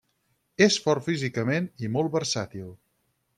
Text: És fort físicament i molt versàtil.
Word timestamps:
És 0.65 0.77
fort 0.85 1.05
físicament 1.09 1.67
i 1.85 1.91
molt 1.97 2.13
versàtil. 2.17 2.73